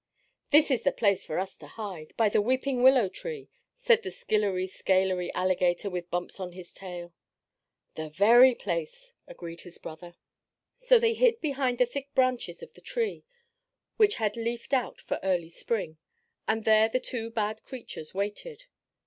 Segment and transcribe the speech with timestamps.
[0.49, 4.09] "This is the place for us to hide by the weeping willow tree," said the
[4.09, 7.13] skillery scalery alligator with bumps on his tail.
[7.93, 10.15] "The very place," agreed his brother.
[10.75, 13.25] So they hid behind the thick branches of the tree,
[13.97, 15.99] which had leafed out for early spring,
[16.47, 18.65] and there the two bad creatures waited.